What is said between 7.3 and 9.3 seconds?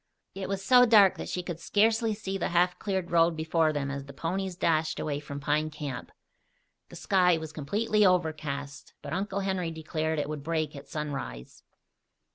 was completely overcast, but